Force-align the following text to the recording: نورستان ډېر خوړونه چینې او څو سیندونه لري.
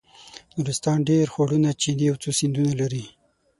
نورستان 0.57 0.97
ډېر 1.09 1.25
خوړونه 1.33 1.69
چینې 1.81 2.05
او 2.11 2.15
څو 2.23 2.29
سیندونه 2.39 2.73
لري. 2.81 3.05